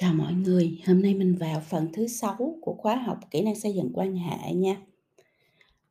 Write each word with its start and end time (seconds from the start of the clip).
Chào 0.00 0.14
mọi 0.14 0.32
người, 0.34 0.80
hôm 0.86 1.02
nay 1.02 1.14
mình 1.14 1.34
vào 1.34 1.60
phần 1.60 1.88
thứ 1.92 2.06
6 2.06 2.58
của 2.60 2.74
khóa 2.74 2.96
học 2.96 3.18
kỹ 3.30 3.42
năng 3.42 3.54
xây 3.54 3.74
dựng 3.74 3.90
quan 3.94 4.16
hệ 4.16 4.54
nha. 4.54 4.76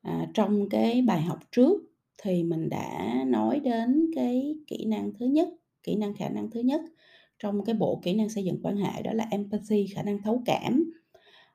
À, 0.01 0.27
trong 0.33 0.69
cái 0.69 1.01
bài 1.01 1.21
học 1.21 1.39
trước 1.51 1.81
thì 2.23 2.43
mình 2.43 2.69
đã 2.69 3.13
nói 3.27 3.59
đến 3.59 4.11
cái 4.15 4.55
kỹ 4.67 4.85
năng 4.85 5.13
thứ 5.13 5.25
nhất, 5.25 5.49
kỹ 5.83 5.95
năng 5.95 6.13
khả 6.13 6.29
năng 6.29 6.51
thứ 6.51 6.59
nhất 6.59 6.81
trong 7.39 7.65
cái 7.65 7.75
bộ 7.75 8.01
kỹ 8.03 8.13
năng 8.13 8.29
xây 8.29 8.43
dựng 8.43 8.59
quan 8.63 8.77
hệ 8.77 9.01
đó 9.01 9.13
là 9.13 9.27
empathy, 9.31 9.87
khả 9.95 10.03
năng 10.03 10.21
thấu 10.21 10.41
cảm. 10.45 10.91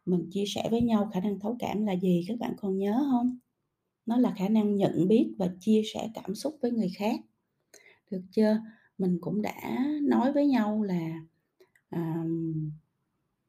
Mình 0.06 0.30
chia 0.30 0.44
sẻ 0.46 0.68
với 0.70 0.80
nhau 0.80 1.10
khả 1.14 1.20
năng 1.20 1.40
thấu 1.40 1.56
cảm 1.58 1.86
là 1.86 1.92
gì 1.92 2.24
các 2.28 2.38
bạn 2.38 2.54
còn 2.56 2.78
nhớ 2.78 3.06
không? 3.10 3.38
Nó 4.06 4.16
là 4.16 4.34
khả 4.36 4.48
năng 4.48 4.76
nhận 4.76 5.08
biết 5.08 5.34
và 5.38 5.48
chia 5.60 5.82
sẻ 5.94 6.08
cảm 6.14 6.34
xúc 6.34 6.56
với 6.62 6.70
người 6.70 6.90
khác. 6.96 7.20
Được 8.10 8.22
chưa? 8.30 8.58
Mình 8.98 9.18
cũng 9.20 9.42
đã 9.42 9.78
nói 10.02 10.32
với 10.32 10.46
nhau 10.46 10.82
là 10.82 11.20
à, 11.94 12.24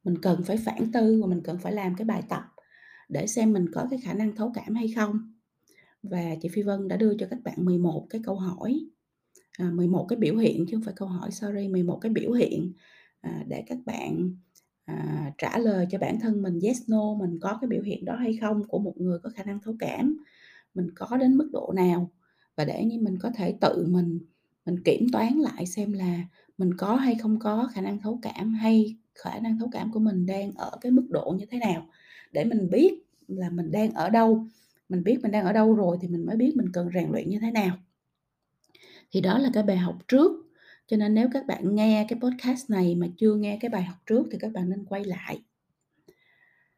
mình 0.04 0.22
cần 0.22 0.44
phải 0.44 0.58
phản 0.58 0.92
tư 0.92 1.22
và 1.22 1.28
mình 1.28 1.42
cần 1.44 1.58
phải 1.58 1.74
làm 1.74 1.96
cái 1.96 2.06
bài 2.06 2.24
tập 2.30 2.44
để 3.10 3.28
xem 3.28 3.54
mình 3.54 3.66
có 3.74 3.88
cái 3.90 4.00
khả 4.04 4.14
năng 4.14 4.36
thấu 4.36 4.52
cảm 4.56 4.76
hay 4.76 4.94
không. 4.96 5.34
Và 6.04 6.36
chị 6.42 6.50
Phi 6.50 6.62
Vân 6.62 6.88
đã 6.88 6.98
đưa 6.98 7.18
cho 7.18 7.28
các 7.30 7.40
bạn 7.44 7.66
11 7.66 8.08
cái 8.10 8.22
câu 8.26 8.36
hỏi, 8.36 8.80
à, 9.58 9.72
11 9.72 10.06
cái 10.10 10.20
biểu 10.20 10.38
hiện 10.38 10.66
chứ 10.66 10.78
không 10.78 10.84
phải 10.84 10.94
câu 10.98 11.08
hỏi, 11.08 11.32
sorry, 11.32 11.68
11 11.68 12.00
cái 12.02 12.12
biểu 12.12 12.32
hiện 12.32 12.74
à, 13.22 13.44
để 13.48 13.64
các 13.68 13.78
bạn 13.86 14.36
à, 14.86 15.32
trả 15.38 15.58
lời 15.58 15.88
cho 15.92 15.98
bản 15.98 16.20
thân 16.20 16.42
mình 16.42 16.60
yes 16.64 16.82
no 16.88 17.14
mình 17.16 17.40
có 17.42 17.58
cái 17.62 17.68
biểu 17.68 17.82
hiện 17.82 18.06
đó 18.06 18.16
hay 18.16 18.38
không 18.42 18.68
của 18.68 18.80
một 18.80 18.98
người 18.98 19.20
có 19.20 19.30
khả 19.30 19.44
năng 19.44 19.60
thấu 19.60 19.76
cảm, 19.80 20.18
mình 20.74 20.88
có 20.96 21.18
đến 21.18 21.38
mức 21.38 21.50
độ 21.54 21.74
nào 21.76 22.12
và 22.56 22.66
để 22.66 22.86
như 22.86 23.00
mình 23.02 23.18
có 23.20 23.32
thể 23.36 23.58
tự 23.62 23.88
mình 23.90 24.20
mình 24.66 24.84
kiểm 24.84 25.08
toán 25.12 25.34
lại 25.34 25.66
xem 25.66 25.94
là 25.94 26.22
mình 26.58 26.78
có 26.78 26.96
hay 26.96 27.16
không 27.16 27.40
có 27.40 27.70
khả 27.74 27.82
năng 27.82 28.00
thấu 28.00 28.20
cảm 28.22 28.54
hay 28.54 28.96
khả 29.16 29.40
năng 29.40 29.60
thấu 29.60 29.70
cảm 29.72 29.92
của 29.92 30.00
mình 30.00 30.26
đang 30.26 30.52
ở 30.52 30.72
cái 30.82 30.92
mức 30.92 31.08
độ 31.10 31.36
như 31.40 31.46
thế 31.46 31.58
nào? 31.58 31.88
Để 32.32 32.44
mình 32.44 32.70
biết 32.70 32.94
là 33.28 33.50
mình 33.50 33.72
đang 33.72 33.92
ở 33.92 34.10
đâu 34.10 34.48
mình 34.90 35.04
biết 35.04 35.20
mình 35.22 35.32
đang 35.32 35.46
ở 35.46 35.54
đâu 35.54 35.76
rồi 35.76 35.98
thì 36.02 36.08
mình 36.08 36.26
mới 36.26 36.36
biết 36.36 36.54
mình 36.56 36.72
cần 36.74 36.90
rèn 36.94 37.12
luyện 37.12 37.30
như 37.30 37.40
thế 37.40 37.52
nào. 37.52 37.78
Thì 39.12 39.22
đó 39.22 39.38
là 39.38 39.50
cái 39.54 39.64
bài 39.64 39.78
học 39.78 39.98
trước. 40.08 40.32
Cho 40.88 40.98
nên 40.98 41.14
nếu 41.14 41.30
các 41.34 41.46
bạn 41.46 41.76
nghe 41.76 42.06
cái 42.10 42.20
podcast 42.20 42.70
này 42.70 42.96
mà 42.96 43.08
chưa 43.18 43.36
nghe 43.36 43.58
cái 43.62 43.70
bài 43.70 43.84
học 43.84 43.98
trước 44.06 44.28
thì 44.32 44.38
các 44.42 44.52
bạn 44.52 44.70
nên 44.70 44.86
quay 44.86 45.04
lại. 45.04 45.44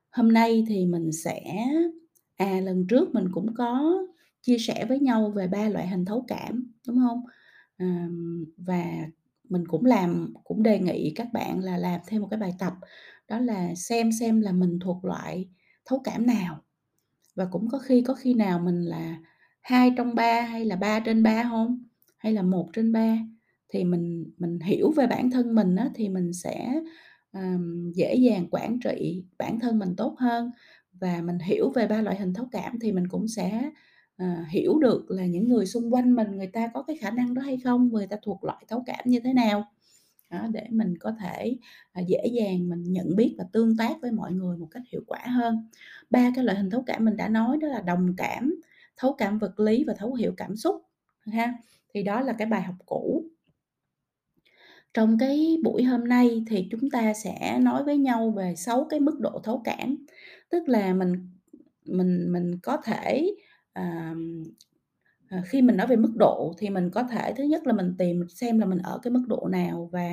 Hôm 0.09 0.33
nay 0.33 0.65
thì 0.67 0.85
mình 0.85 1.11
sẽ 1.11 1.41
à 2.35 2.59
lần 2.63 2.87
trước 2.87 3.13
mình 3.13 3.27
cũng 3.31 3.53
có 3.53 4.03
chia 4.41 4.57
sẻ 4.57 4.85
với 4.89 4.99
nhau 4.99 5.31
về 5.35 5.47
ba 5.47 5.69
loại 5.69 5.87
hình 5.87 6.05
thấu 6.05 6.25
cảm 6.27 6.73
đúng 6.87 6.97
không? 6.97 7.21
À, 7.77 8.07
và 8.57 8.83
mình 9.49 9.67
cũng 9.67 9.85
làm 9.85 10.33
cũng 10.43 10.63
đề 10.63 10.79
nghị 10.79 11.13
các 11.15 11.27
bạn 11.33 11.59
là 11.63 11.77
làm 11.77 12.01
thêm 12.07 12.21
một 12.21 12.27
cái 12.31 12.39
bài 12.39 12.53
tập 12.59 12.73
đó 13.27 13.39
là 13.39 13.75
xem 13.75 14.11
xem 14.19 14.41
là 14.41 14.51
mình 14.51 14.79
thuộc 14.79 15.05
loại 15.05 15.49
thấu 15.85 16.01
cảm 16.03 16.25
nào. 16.25 16.63
Và 17.35 17.45
cũng 17.51 17.67
có 17.71 17.79
khi 17.79 18.01
có 18.01 18.13
khi 18.13 18.33
nào 18.33 18.59
mình 18.59 18.81
là 18.81 19.17
hai 19.61 19.91
trong 19.97 20.15
ba 20.15 20.41
hay 20.41 20.65
là 20.65 20.75
ba 20.75 20.99
trên 20.99 21.23
ba 21.23 21.43
không 21.43 21.83
hay 22.17 22.33
là 22.33 22.41
một 22.41 22.69
trên 22.73 22.91
ba 22.91 23.17
thì 23.73 23.83
mình 23.83 24.31
mình 24.37 24.59
hiểu 24.59 24.91
về 24.91 25.07
bản 25.07 25.31
thân 25.31 25.55
mình 25.55 25.75
á, 25.75 25.89
thì 25.95 26.09
mình 26.09 26.33
sẽ 26.33 26.81
um, 27.33 27.91
dễ 27.95 28.15
dàng 28.15 28.47
quản 28.51 28.79
trị 28.79 29.25
bản 29.37 29.59
thân 29.59 29.79
mình 29.79 29.95
tốt 29.97 30.15
hơn. 30.19 30.51
Và 30.93 31.21
mình 31.21 31.39
hiểu 31.39 31.71
về 31.75 31.87
ba 31.87 32.01
loại 32.01 32.19
hình 32.19 32.33
thấu 32.33 32.47
cảm 32.51 32.79
thì 32.81 32.91
mình 32.91 33.07
cũng 33.07 33.27
sẽ 33.27 33.71
Ờ, 34.17 34.25
hiểu 34.49 34.79
được 34.79 35.05
là 35.11 35.25
những 35.25 35.49
người 35.49 35.65
xung 35.65 35.93
quanh 35.93 36.15
mình 36.15 36.37
người 36.37 36.47
ta 36.47 36.67
có 36.73 36.83
cái 36.83 36.97
khả 36.97 37.11
năng 37.11 37.33
đó 37.33 37.41
hay 37.41 37.57
không 37.63 37.89
người 37.93 38.07
ta 38.07 38.17
thuộc 38.23 38.43
loại 38.43 38.65
thấu 38.67 38.83
cảm 38.85 38.99
như 39.05 39.19
thế 39.19 39.33
nào. 39.33 39.65
Đó, 40.29 40.47
để 40.51 40.67
mình 40.71 40.97
có 40.99 41.11
thể 41.21 41.57
à, 41.93 42.01
dễ 42.07 42.19
dàng 42.33 42.69
mình 42.69 42.83
nhận 42.83 43.15
biết 43.15 43.35
và 43.37 43.45
tương 43.53 43.77
tác 43.77 43.93
với 44.01 44.11
mọi 44.11 44.31
người 44.31 44.57
một 44.57 44.67
cách 44.71 44.83
hiệu 44.91 45.01
quả 45.07 45.19
hơn. 45.27 45.69
Ba 46.09 46.31
cái 46.35 46.43
loại 46.45 46.57
hình 46.57 46.69
thấu 46.69 46.83
cảm 46.87 47.05
mình 47.05 47.17
đã 47.17 47.27
nói 47.27 47.57
đó 47.61 47.67
là 47.67 47.81
đồng 47.81 48.13
cảm 48.17 48.61
thấu 48.97 49.13
cảm 49.13 49.39
vật 49.39 49.59
lý 49.59 49.83
và 49.87 49.93
thấu 49.97 50.13
hiểu 50.13 50.33
cảm 50.37 50.55
xúc 50.55 50.75
ha. 51.19 51.53
Thì 51.93 52.03
đó 52.03 52.21
là 52.21 52.33
cái 52.33 52.47
bài 52.47 52.61
học 52.61 52.75
cũ. 52.85 53.25
Trong 54.93 55.17
cái 55.17 55.57
buổi 55.63 55.83
hôm 55.83 56.03
nay 56.03 56.43
thì 56.49 56.67
chúng 56.71 56.89
ta 56.89 57.13
sẽ 57.13 57.59
nói 57.61 57.83
với 57.83 57.97
nhau 57.97 58.31
về 58.31 58.55
sáu 58.57 58.87
cái 58.89 58.99
mức 58.99 59.19
độ 59.19 59.41
thấu 59.43 59.61
cảm 59.65 60.05
tức 60.49 60.69
là 60.69 60.93
mình 60.93 61.29
mình 61.85 62.33
mình 62.33 62.59
có 62.63 62.77
thể 62.77 63.35
à, 63.77 64.13
à, 65.29 65.41
khi 65.45 65.61
mình 65.61 65.77
nói 65.77 65.87
về 65.87 65.95
mức 65.95 66.11
độ 66.15 66.53
thì 66.57 66.69
mình 66.69 66.89
có 66.91 67.03
thể 67.03 67.33
thứ 67.37 67.43
nhất 67.43 67.67
là 67.67 67.73
mình 67.73 67.95
tìm 67.97 68.23
xem 68.29 68.59
là 68.59 68.65
mình 68.65 68.79
ở 68.83 68.99
cái 69.03 69.11
mức 69.11 69.23
độ 69.27 69.47
nào 69.51 69.89
và 69.91 70.09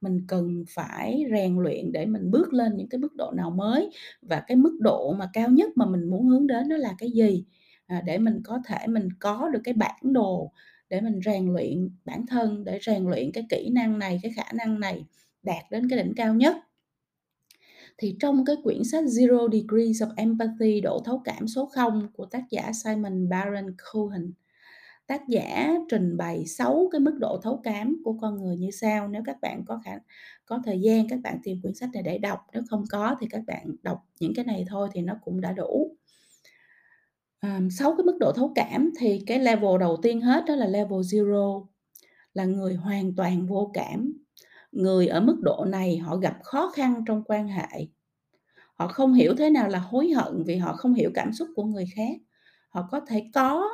mình 0.00 0.24
cần 0.28 0.64
phải 0.68 1.24
rèn 1.30 1.56
luyện 1.58 1.92
để 1.92 2.06
mình 2.06 2.30
bước 2.30 2.52
lên 2.52 2.76
những 2.76 2.88
cái 2.88 2.98
mức 2.98 3.14
độ 3.16 3.30
nào 3.36 3.50
mới 3.50 3.90
và 4.22 4.40
cái 4.46 4.56
mức 4.56 4.76
độ 4.80 5.12
mà 5.18 5.30
cao 5.32 5.48
nhất 5.48 5.70
mà 5.76 5.86
mình 5.86 6.10
muốn 6.10 6.26
hướng 6.26 6.46
đến 6.46 6.68
đó 6.68 6.76
là 6.76 6.94
cái 6.98 7.10
gì. 7.10 7.44
À, 7.86 8.02
để 8.06 8.18
mình 8.18 8.40
có 8.44 8.58
thể 8.66 8.86
mình 8.86 9.08
có 9.20 9.48
được 9.52 9.60
cái 9.64 9.74
bản 9.74 10.00
đồ 10.12 10.52
để 10.88 11.00
mình 11.00 11.20
rèn 11.24 11.52
luyện 11.52 11.90
bản 12.04 12.26
thân 12.26 12.64
để 12.64 12.78
rèn 12.82 13.04
luyện 13.04 13.32
cái 13.32 13.46
kỹ 13.50 13.70
năng 13.72 13.98
này 13.98 14.20
cái 14.22 14.32
khả 14.36 14.52
năng 14.54 14.80
này 14.80 15.04
đạt 15.42 15.64
đến 15.70 15.88
cái 15.88 15.98
đỉnh 15.98 16.12
cao 16.16 16.34
nhất 16.34 16.56
thì 17.98 18.16
trong 18.20 18.44
cái 18.44 18.56
quyển 18.62 18.84
sách 18.84 19.04
Zero 19.04 19.52
Degrees 19.52 20.02
of 20.02 20.12
Empathy 20.16 20.80
độ 20.80 21.02
thấu 21.04 21.22
cảm 21.24 21.48
số 21.48 21.66
0 21.66 22.08
của 22.12 22.26
tác 22.26 22.42
giả 22.50 22.72
Simon 22.72 23.28
Baron 23.28 23.76
Cohen 23.92 24.32
tác 25.06 25.28
giả 25.28 25.74
trình 25.90 26.16
bày 26.16 26.46
6 26.46 26.88
cái 26.92 27.00
mức 27.00 27.16
độ 27.20 27.40
thấu 27.42 27.60
cảm 27.64 27.96
của 28.04 28.16
con 28.20 28.42
người 28.42 28.56
như 28.56 28.70
sau. 28.70 29.08
Nếu 29.08 29.22
các 29.26 29.40
bạn 29.40 29.64
có 29.66 29.80
khả 29.84 29.90
có 30.46 30.60
thời 30.64 30.80
gian 30.80 31.08
các 31.08 31.18
bạn 31.22 31.38
tìm 31.42 31.62
quyển 31.62 31.74
sách 31.74 31.90
này 31.92 32.02
để 32.02 32.18
đọc. 32.18 32.38
Nếu 32.52 32.62
không 32.70 32.84
có 32.90 33.16
thì 33.20 33.26
các 33.30 33.42
bạn 33.46 33.76
đọc 33.82 33.98
những 34.20 34.32
cái 34.34 34.44
này 34.44 34.64
thôi 34.68 34.88
thì 34.92 35.00
nó 35.00 35.14
cũng 35.24 35.40
đã 35.40 35.52
đủ. 35.52 35.96
Sáu 37.70 37.90
um, 37.90 37.96
cái 37.96 38.04
mức 38.04 38.16
độ 38.20 38.32
thấu 38.32 38.52
cảm 38.54 38.90
thì 38.98 39.22
cái 39.26 39.38
level 39.38 39.80
đầu 39.80 39.96
tiên 40.02 40.20
hết 40.20 40.44
đó 40.46 40.54
là 40.54 40.66
level 40.66 40.98
zero 40.98 41.66
là 42.34 42.44
người 42.44 42.74
hoàn 42.74 43.14
toàn 43.16 43.46
vô 43.46 43.70
cảm 43.74 44.23
người 44.74 45.06
ở 45.06 45.20
mức 45.20 45.36
độ 45.40 45.64
này 45.68 45.98
họ 45.98 46.16
gặp 46.16 46.38
khó 46.42 46.72
khăn 46.74 47.04
trong 47.06 47.22
quan 47.24 47.48
hệ. 47.48 47.86
Họ 48.74 48.88
không 48.88 49.14
hiểu 49.14 49.34
thế 49.38 49.50
nào 49.50 49.68
là 49.68 49.78
hối 49.78 50.10
hận 50.10 50.44
vì 50.46 50.56
họ 50.56 50.76
không 50.76 50.94
hiểu 50.94 51.10
cảm 51.14 51.32
xúc 51.32 51.48
của 51.56 51.64
người 51.64 51.84
khác. 51.96 52.16
Họ 52.68 52.88
có 52.90 53.00
thể 53.00 53.30
có 53.34 53.68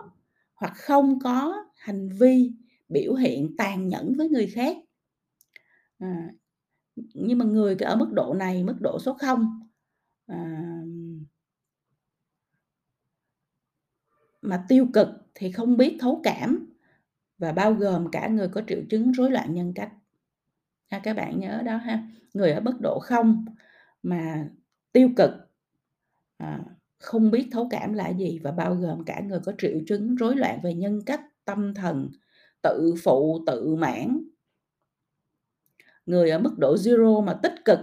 hoặc 0.55 0.73
không 0.77 1.19
có 1.21 1.65
hành 1.77 2.09
vi 2.09 2.53
biểu 2.89 3.15
hiện 3.15 3.57
tàn 3.59 3.89
nhẫn 3.89 4.15
với 4.17 4.29
người 4.29 4.47
khác. 4.47 4.77
À, 5.99 6.31
nhưng 7.15 7.39
mà 7.39 7.45
người 7.45 7.77
ở 7.77 7.97
mức 7.97 8.09
độ 8.13 8.35
này 8.35 8.65
mức 8.65 8.77
độ 8.81 8.99
số 8.99 9.15
0 9.15 9.47
à, 10.27 10.83
mà 14.43 14.65
tiêu 14.69 14.87
cực 14.93 15.09
thì 15.35 15.53
không 15.53 15.77
biết 15.77 15.97
thấu 16.01 16.21
cảm 16.25 16.67
và 17.39 17.53
bao 17.53 17.73
gồm 17.75 18.11
cả 18.11 18.29
người 18.29 18.49
có 18.49 18.63
triệu 18.69 18.81
chứng 18.91 19.13
rối 19.13 19.31
loạn 19.31 19.55
nhân 19.55 19.73
cách 19.75 19.93
ha 20.91 20.99
các 20.99 21.17
bạn 21.17 21.41
nhớ 21.41 21.63
đó 21.65 21.77
ha. 21.77 22.09
Người 22.35 22.53
ở 22.53 22.61
mức 22.61 22.75
độ 22.81 22.99
không 23.03 23.45
mà 24.03 24.49
tiêu 24.93 25.11
cực 25.17 25.31
à, 26.37 26.61
không 26.99 27.31
biết 27.31 27.49
thấu 27.53 27.69
cảm 27.71 27.93
là 27.93 28.09
gì 28.09 28.39
và 28.39 28.53
bao 28.53 28.75
gồm 28.75 29.05
cả 29.05 29.21
người 29.21 29.41
có 29.45 29.53
triệu 29.59 29.79
chứng 29.87 30.15
rối 30.15 30.37
loạn 30.37 30.61
về 30.63 30.75
nhân 30.75 31.01
cách 31.07 31.21
tâm 31.45 31.75
thần 31.75 32.11
tự 32.63 32.95
phụ 33.03 33.45
tự 33.47 33.77
mãn. 33.77 34.23
Người 36.07 36.31
ở 36.31 36.39
mức 36.39 36.55
độ 36.59 36.75
zero 36.75 37.23
mà 37.25 37.39
tích 37.43 37.55
cực 37.65 37.79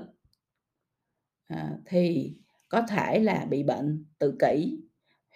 à, 1.48 1.78
thì 1.86 2.34
có 2.70 2.82
thể 2.82 3.20
là 3.20 3.46
bị 3.50 3.64
bệnh 3.64 4.06
tự 4.20 4.38
kỷ 4.40 4.80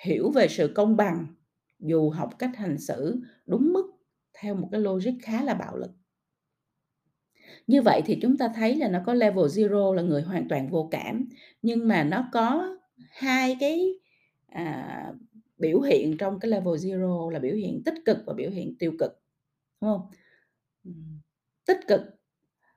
hiểu 0.06 0.32
về 0.32 0.48
sự 0.48 0.72
công 0.76 0.98
bằng 0.98 1.36
dù 1.80 2.10
học 2.10 2.40
cách 2.40 2.52
hành 2.56 2.78
xử 2.78 3.22
đúng 3.46 3.74
mức 3.74 3.92
theo 4.34 4.56
một 4.56 4.70
cái 4.72 4.82
logic 4.82 5.12
khá 5.22 5.44
là 5.44 5.54
bạo 5.54 5.78
lực 5.78 5.92
như 7.68 7.82
vậy 7.82 8.02
thì 8.06 8.18
chúng 8.22 8.38
ta 8.38 8.52
thấy 8.56 8.76
là 8.76 8.88
nó 8.88 9.00
có 9.06 9.14
level 9.14 9.46
zero 9.46 9.94
là 9.94 10.02
người 10.02 10.22
hoàn 10.22 10.48
toàn 10.48 10.70
vô 10.70 10.88
cảm. 10.92 11.26
Nhưng 11.62 11.88
mà 11.88 12.04
nó 12.04 12.30
có 12.32 12.78
hai 13.12 13.58
cái 13.60 13.94
à, 14.48 15.14
biểu 15.58 15.82
hiện 15.82 16.18
trong 16.18 16.40
cái 16.40 16.52
level 16.52 16.74
zero 16.74 17.30
là 17.30 17.40
biểu 17.40 17.56
hiện 17.56 17.82
tích 17.86 17.96
cực 18.06 18.18
và 18.26 18.34
biểu 18.34 18.50
hiện 18.50 18.76
tiêu 18.80 18.92
cực 19.00 19.12
đúng 19.82 19.92
không? 19.92 20.12
Tích 21.66 21.80
cực 21.88 22.02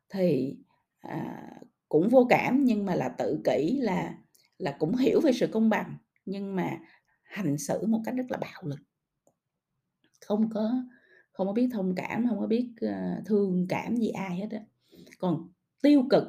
thì 0.09 0.57
à, 1.01 1.51
cũng 1.89 2.09
vô 2.09 2.27
cảm 2.31 2.65
nhưng 2.65 2.87
mà 2.87 2.95
là 2.95 3.09
tự 3.09 3.41
kỷ 3.45 3.79
là 3.81 4.15
là 4.59 4.77
cũng 4.79 4.97
hiểu 4.97 5.21
về 5.21 5.33
sự 5.33 5.47
công 5.47 5.69
bằng 5.69 5.97
nhưng 6.25 6.57
mà 6.57 6.79
hành 7.23 7.59
xử 7.59 7.87
một 7.87 8.01
cách 8.05 8.15
rất 8.15 8.25
là 8.29 8.39
bạo 8.39 8.63
lực. 8.63 8.81
Không 10.27 10.51
có 10.51 10.71
không 11.35 11.47
có 11.47 11.53
biết 11.53 11.69
thông 11.73 11.95
cảm 11.95 12.27
không 12.29 12.41
có 12.41 12.47
biết 12.47 12.71
uh, 12.87 13.27
thương 13.27 13.67
cảm 13.69 13.97
gì 13.97 14.09
ai 14.09 14.37
hết 14.37 14.49
á. 14.51 14.61
Còn 15.19 15.49
tiêu 15.83 16.05
cực 16.11 16.25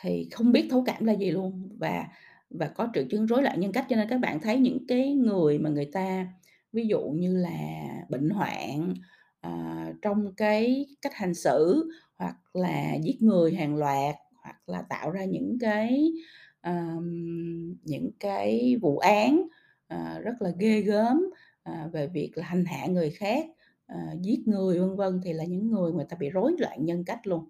thì 0.00 0.28
không 0.32 0.52
biết 0.52 0.68
thấu 0.70 0.84
cảm 0.86 1.04
là 1.04 1.12
gì 1.12 1.30
luôn. 1.30 1.68
Và 1.78 2.08
và 2.50 2.68
có 2.68 2.88
triệu 2.94 3.04
chứng 3.10 3.26
rối 3.26 3.42
loạn 3.42 3.60
nhân 3.60 3.72
cách. 3.72 3.86
Cho 3.88 3.96
nên 3.96 4.08
các 4.08 4.18
bạn 4.18 4.40
thấy 4.40 4.58
những 4.58 4.86
cái 4.88 5.14
người 5.14 5.58
mà 5.58 5.70
người 5.70 5.90
ta 5.92 6.26
ví 6.72 6.86
dụ 6.86 7.00
như 7.00 7.36
là 7.36 7.88
bệnh 8.08 8.30
hoạn 8.30 8.94
à, 9.40 9.92
trong 10.02 10.34
cái 10.36 10.86
cách 11.02 11.14
hành 11.14 11.34
xử 11.34 11.88
hoặc 12.16 12.36
là 12.54 12.94
giết 13.02 13.22
người 13.22 13.54
hàng 13.54 13.76
loạt 13.76 14.14
hoặc 14.42 14.68
là 14.68 14.82
tạo 14.82 15.10
ra 15.10 15.24
những 15.24 15.58
cái, 15.60 16.12
ờm, 16.60 17.76
những 17.84 18.10
cái 18.20 18.76
vụ 18.82 18.98
án, 18.98 19.48
ờ, 19.88 20.20
rất 20.20 20.42
là 20.42 20.50
ghê 20.58 20.80
gớm, 20.80 21.22
à, 21.62 21.88
về 21.92 22.06
việc 22.06 22.32
là 22.34 22.46
hành 22.46 22.64
hạ 22.64 22.86
người 22.86 23.10
khác, 23.10 23.46
Ờ, 23.88 23.98
giết 24.22 24.48
người, 24.48 24.78
vân 24.78 24.96
vân, 24.96 25.20
thì 25.24 25.32
là 25.32 25.44
những 25.44 25.70
người 25.70 25.92
người 25.92 26.04
ta 26.08 26.16
bị 26.20 26.30
rối 26.30 26.56
loạn 26.58 26.84
nhân 26.84 27.04
cách 27.04 27.26
luôn. 27.26 27.48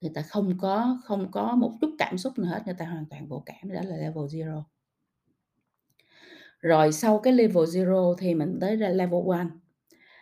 Người 0.00 0.10
ta 0.14 0.22
không 0.22 0.58
có 0.58 0.98
không 1.04 1.30
có 1.30 1.56
một 1.56 1.72
chút 1.80 1.90
cảm 1.98 2.18
xúc 2.18 2.38
nào 2.38 2.52
hết, 2.52 2.62
người 2.66 2.74
ta 2.78 2.84
hoàn 2.84 3.06
toàn 3.10 3.26
vô 3.28 3.42
cảm, 3.46 3.72
đó 3.72 3.80
là 3.84 3.96
level 3.96 4.24
zero. 4.24 4.62
Rồi 6.60 6.92
sau 6.92 7.18
cái 7.18 7.32
level 7.32 7.64
zero 7.64 8.14
thì 8.18 8.34
mình 8.34 8.58
tới 8.60 8.76
ra 8.76 8.88
level 8.88 9.20
one. 9.28 9.46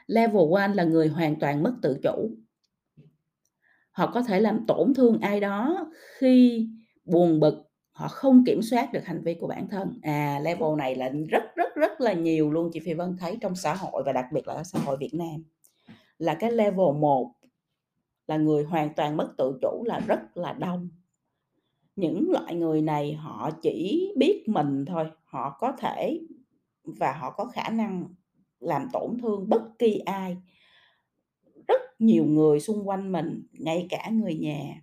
Level 0.07 0.53
one 0.53 0.75
là 0.75 0.85
người 0.85 1.09
hoàn 1.09 1.39
toàn 1.41 1.63
mất 1.63 1.75
tự 1.83 1.99
chủ. 2.03 2.31
Họ 3.91 4.11
có 4.15 4.23
thể 4.23 4.41
làm 4.41 4.67
tổn 4.67 4.95
thương 4.95 5.21
ai 5.21 5.41
đó 5.41 5.91
khi 6.19 6.69
buồn 7.05 7.41
bực, 7.41 7.66
họ 7.97 8.09
không 8.09 8.45
kiểm 8.47 8.63
soát 8.63 8.93
được 8.93 9.05
hành 9.05 9.23
vi 9.23 9.35
của 9.35 9.47
bản 9.47 9.69
thân. 9.69 9.99
À, 10.03 10.39
level 10.43 10.77
này 10.79 10.95
là 10.95 11.09
rất, 11.29 11.43
rất, 11.57 11.75
rất 11.75 12.01
là 12.01 12.13
nhiều 12.13 12.51
luôn, 12.51 12.71
chị 12.73 12.81
Phi 12.81 12.95
Vân 12.95 13.17
thấy 13.21 13.39
trong 13.41 13.55
xã 13.55 13.75
hội 13.75 14.03
và 14.07 14.13
đặc 14.13 14.27
biệt 14.33 14.49
là 14.49 14.55
ở 14.55 14.63
xã 14.65 14.79
hội 14.79 14.97
Việt 14.97 15.15
Nam. 15.15 15.45
Là 16.19 16.35
cái 16.35 16.53
level 16.53 16.97
1 17.01 17.33
là 18.27 18.37
người 18.37 18.65
hoàn 18.65 18.95
toàn 18.95 19.17
mất 19.17 19.35
tự 19.39 19.59
chủ 19.63 19.85
là 19.87 20.01
rất 20.07 20.37
là 20.37 20.53
đông. 20.53 20.89
Những 21.97 22.31
loại 22.31 22.55
người 22.55 22.83
này 22.83 23.13
họ 23.13 23.51
chỉ 23.63 24.13
biết 24.17 24.45
mình 24.47 24.85
thôi, 24.85 25.05
họ 25.25 25.57
có 25.61 25.73
thể 25.79 26.21
và 26.85 27.13
họ 27.13 27.31
có 27.31 27.45
khả 27.45 27.69
năng 27.69 28.05
làm 28.61 28.89
tổn 28.93 29.19
thương 29.23 29.49
bất 29.49 29.63
kỳ 29.79 29.99
ai. 29.99 30.37
Rất 31.69 31.81
nhiều 31.99 32.25
người 32.25 32.61
xung 32.61 32.89
quanh 32.89 33.13
mình, 33.13 33.47
ngay 33.53 33.87
cả 33.91 34.11
người 34.13 34.35
nhà. 34.35 34.83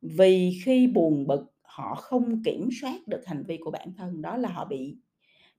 Vì 0.00 0.58
khi 0.64 0.86
buồn 0.86 1.26
bực, 1.26 1.55
họ 1.76 1.94
không 1.94 2.42
kiểm 2.44 2.68
soát 2.80 3.00
được 3.06 3.26
hành 3.26 3.44
vi 3.48 3.56
của 3.56 3.70
bản 3.70 3.88
thân, 3.96 4.22
đó 4.22 4.36
là 4.36 4.48
họ 4.48 4.64
bị 4.64 4.96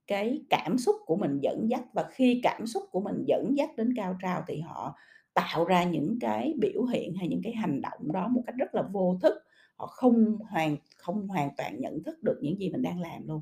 cái 0.07 0.41
cảm 0.49 0.77
xúc 0.77 0.95
của 1.05 1.15
mình 1.17 1.39
dẫn 1.41 1.67
dắt 1.69 1.81
và 1.93 2.05
khi 2.11 2.39
cảm 2.43 2.67
xúc 2.67 2.83
của 2.91 3.01
mình 3.01 3.23
dẫn 3.27 3.57
dắt 3.57 3.69
đến 3.77 3.93
cao 3.95 4.17
trào 4.21 4.43
thì 4.47 4.59
họ 4.59 4.95
tạo 5.33 5.65
ra 5.65 5.83
những 5.83 6.17
cái 6.21 6.53
biểu 6.59 6.83
hiện 6.83 7.15
hay 7.15 7.27
những 7.27 7.41
cái 7.43 7.53
hành 7.53 7.81
động 7.81 8.11
đó 8.13 8.27
một 8.27 8.41
cách 8.45 8.55
rất 8.57 8.75
là 8.75 8.81
vô 8.81 9.17
thức, 9.21 9.33
họ 9.75 9.87
không 9.87 10.37
hoàn 10.49 10.77
không 10.97 11.27
hoàn 11.27 11.49
toàn 11.57 11.79
nhận 11.79 12.03
thức 12.03 12.23
được 12.23 12.39
những 12.41 12.59
gì 12.59 12.69
mình 12.69 12.81
đang 12.81 12.99
làm 13.01 13.27
luôn. 13.27 13.41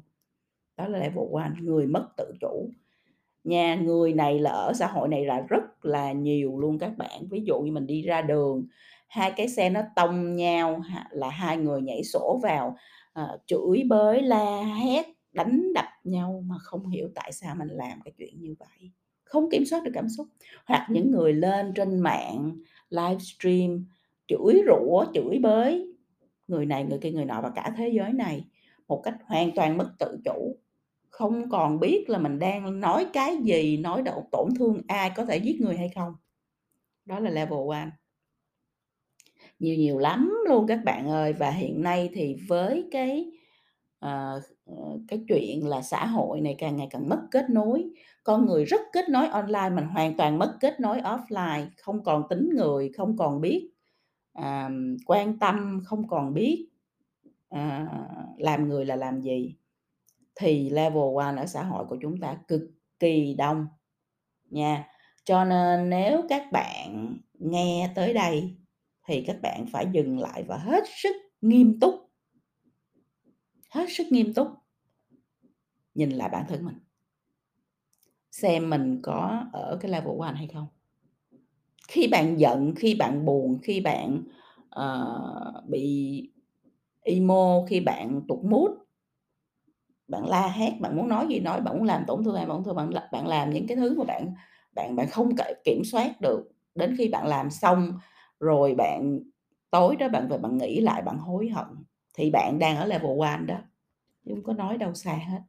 Đó 0.78 0.88
là 0.88 1.00
level 1.00 1.26
one, 1.34 1.52
người 1.62 1.88
mất 1.88 2.08
tự 2.18 2.34
chủ. 2.42 2.70
nhà 3.44 3.76
người 3.76 4.14
này 4.14 4.40
là 4.40 4.52
ở 4.52 4.74
xã 4.74 4.88
hội 4.88 5.08
này 5.10 5.26
là 5.26 5.42
rất 5.50 5.86
là 5.86 6.12
nhiều 6.12 6.60
luôn 6.60 6.80
các 6.80 6.98
bạn. 6.98 7.28
Ví 7.32 7.44
dụ 7.46 7.62
như 7.62 7.72
mình 7.72 7.88
đi 7.88 8.02
ra 8.02 8.22
đường, 8.22 8.68
hai 9.16 9.32
cái 9.38 9.48
xe 9.50 9.70
nó 9.70 9.82
tông 9.96 10.36
nhau 10.36 10.82
là 11.12 11.30
hai 11.30 11.58
người 11.58 11.82
nhảy 11.82 12.04
sổ 12.04 12.40
vào, 12.44 12.76
ờ, 13.14 13.40
chửi 13.48 13.84
bới, 13.90 14.22
la 14.22 14.62
hét, 14.64 15.06
đánh 15.34 15.74
đập 15.74 15.86
nhau 16.04 16.44
mà 16.46 16.56
không 16.60 16.88
hiểu 16.90 17.10
tại 17.16 17.32
sao 17.32 17.56
mình 17.56 17.68
làm 17.68 18.02
cái 18.06 18.14
chuyện 18.18 18.42
như 18.42 18.56
vậy, 18.60 18.92
không 19.24 19.50
kiểm 19.52 19.66
soát 19.66 19.84
được 19.84 19.92
cảm 19.94 20.10
xúc. 20.10 20.28
Hoặc 20.66 20.88
những 20.90 21.12
người 21.12 21.34
lên 21.34 21.74
trên 21.76 22.00
mạng 22.00 22.56
livestream 22.90 23.86
chửi 24.28 24.64
rủa, 24.68 25.06
chửi 25.14 25.40
bới 25.40 25.94
người 26.48 26.66
này, 26.66 26.84
người 26.84 27.00
kia, 27.02 27.12
người 27.12 27.26
nọ 27.26 27.42
và 27.42 27.52
cả 27.56 27.74
thế 27.78 27.90
giới 27.90 28.14
này 28.14 28.46
một 28.88 29.02
cách 29.04 29.16
hoàn 29.26 29.52
toàn 29.56 29.78
mất 29.78 29.92
tự 30.00 30.18
chủ, 30.26 30.58
không 31.10 31.50
còn 31.50 31.80
biết 31.80 32.06
là 32.10 32.18
mình 32.18 32.40
đang 32.40 32.80
nói 32.80 33.06
cái 33.14 33.38
gì, 33.44 33.78
nói 33.78 34.02
đậu 34.02 34.28
tổn 34.32 34.50
thương 34.60 34.82
ai, 34.88 35.12
có 35.16 35.26
thể 35.26 35.38
giết 35.38 35.62
người 35.62 35.78
hay 35.78 35.90
không. 35.96 36.14
Đó 37.06 37.20
là 37.20 37.30
level 37.30 37.60
one. 37.70 37.90
Nhiều 39.60 39.76
nhiều 39.76 39.98
lắm 39.98 40.34
luôn 40.50 40.68
các 40.68 40.80
bạn 40.86 41.08
ơi, 41.10 41.34
và 41.34 41.50
hiện 41.52 41.82
nay 41.84 42.10
thì 42.14 42.36
với 42.48 42.88
cái, 42.92 43.32
ờ, 44.00 44.42
ờ, 44.66 44.74
cái 45.08 45.20
chuyện 45.30 45.68
là 45.68 45.82
xã 45.82 46.06
hội 46.06 46.42
này 46.42 46.56
càng 46.58 46.76
ngày 46.78 46.88
càng 46.92 47.10
mất 47.10 47.20
kết 47.32 47.50
nối, 47.50 47.86
con 48.24 48.46
người 48.46 48.66
rất 48.66 48.82
kết 48.94 49.10
nối 49.10 49.28
online, 49.28 49.70
mình 49.70 49.86
hoàn 49.86 50.18
toàn 50.18 50.40
mất 50.40 50.58
kết 50.62 50.80
nối 50.80 51.02
offline, 51.02 51.66
không 51.78 52.04
còn 52.04 52.24
tính 52.30 52.50
người, 52.56 52.92
không 52.98 53.18
còn 53.18 53.42
biết, 53.42 53.70
à, 54.34 54.70
quan 55.06 55.40
tâm, 55.40 55.82
không 55.86 56.08
còn 56.08 56.34
biết, 56.34 56.68
à, 57.50 57.88
làm 58.38 58.70
người 58.70 58.86
là 58.86 58.96
làm 58.96 59.22
gì, 59.22 59.56
thì 60.36 60.70
level 60.70 61.18
one 61.18 61.38
ở 61.38 61.46
xã 61.46 61.64
hội 61.64 61.86
của 61.90 61.98
chúng 62.02 62.20
ta 62.22 62.38
cực 62.48 62.62
kỳ 63.00 63.36
đông 63.38 63.68
nha. 64.52 64.86
Cho 65.26 65.46
nên 65.46 65.90
nếu 65.90 66.24
các 66.30 66.44
bạn 66.54 67.18
nghe 67.40 67.90
tới 67.96 68.14
đây 68.16 68.58
thì 69.08 69.24
các 69.28 69.42
bạn 69.42 69.66
phải 69.72 69.88
dừng 69.92 70.20
lại 70.20 70.44
và 70.44 70.58
hết 70.58 70.84
sức 71.04 71.16
nghiêm 71.42 71.80
túc. 71.80 71.96
Hết 73.70 73.86
sức 73.90 74.08
nghiêm 74.12 74.34
túc. 74.34 74.48
Nhìn 75.94 76.10
lại 76.10 76.30
bản 76.30 76.46
thân 76.50 76.66
mình. 76.66 76.80
Xem 78.32 78.70
mình 78.70 79.00
có 79.04 79.46
ở 79.54 79.78
cái 79.82 79.92
level 79.92 80.20
one 80.20 80.34
hay 80.36 80.48
không. 80.48 80.68
Khi 81.88 82.08
bạn 82.08 82.40
giận, 82.40 82.74
khi 82.76 82.96
bạn 82.96 83.26
buồn, 83.26 83.60
khi 83.64 83.82
bạn, 83.82 84.24
uh, 84.80 85.70
bị 85.70 86.22
emo, 87.02 87.66
khi 87.68 87.80
bạn 87.80 88.22
tụt 88.28 88.44
mút 88.44 88.86
bạn 90.08 90.26
la 90.28 90.48
hét, 90.48 90.72
bạn 90.80 90.98
muốn 90.98 91.10
nói 91.10 91.28
gì 91.30 91.40
nói, 91.40 91.62
bạn 91.62 91.78
muốn 91.78 91.84
làm 91.84 92.04
tổn 92.08 92.24
thương 92.24 92.36
ai, 92.36 92.46
bạn 92.46 92.64
thương 92.64 92.76
bạn 92.76 92.92
bạn 93.12 93.28
làm 93.28 93.50
những 93.50 93.68
cái 93.68 93.78
thứ 93.78 93.96
mà 93.98 94.04
bạn 94.04 94.34
bạn 94.76 94.96
bạn 94.96 95.08
không 95.08 95.30
kiểm 95.64 95.84
soát 95.86 96.22
được. 96.22 96.52
Đến 96.76 96.96
khi 96.98 97.08
bạn 97.08 97.28
làm 97.28 97.50
xong 97.50 98.00
rồi 98.40 98.76
bạn 98.76 99.20
tối 99.72 99.96
đó 99.96 100.10
bạn 100.10 100.28
về 100.28 100.38
bạn 100.38 100.58
nghĩ 100.58 100.80
lại 100.80 101.02
bạn 101.02 101.18
hối 101.18 101.50
hận, 101.50 101.68
thì 102.14 102.30
bạn 102.32 102.60
đang 102.60 102.78
ở 102.78 102.86
level 102.86 103.20
one 103.20 103.46
đó, 103.46 103.58
chứ 104.26 104.36
có 104.44 104.54
nói 104.54 104.78
đâu 104.78 104.94
xa 104.94 105.14
hết. 105.14 105.40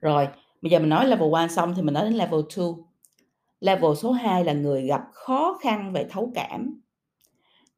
Rồi, 0.00 0.28
bây 0.62 0.70
giờ 0.70 0.78
mình 0.78 0.88
nói 0.88 1.06
level 1.06 1.32
one 1.32 1.48
xong 1.48 1.74
thì 1.76 1.82
mình 1.82 1.94
nói 1.94 2.04
đến 2.04 2.14
level 2.14 2.40
two. 2.40 2.84
Level 3.60 3.94
số 3.96 4.12
2 4.12 4.44
là 4.44 4.52
người 4.52 4.86
gặp 4.86 5.02
khó 5.12 5.58
khăn 5.60 5.92
về 5.92 6.06
thấu 6.10 6.32
cảm, 6.34 6.80